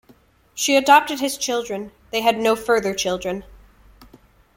She 0.55 0.75
adopted 0.75 1.19
his 1.19 1.37
children; 1.37 1.91
they 2.09 2.21
had 2.21 2.39
no 2.39 2.55
further 2.55 2.95
children. 2.95 3.43